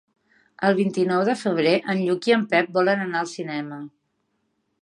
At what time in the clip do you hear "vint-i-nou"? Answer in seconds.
0.79-1.25